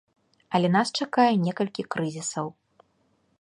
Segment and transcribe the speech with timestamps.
[0.59, 2.47] Але нас чакае некалькі крызісаў.